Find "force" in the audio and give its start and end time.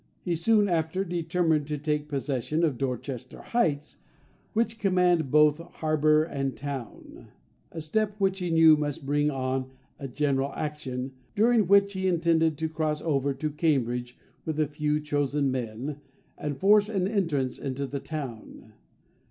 16.57-16.89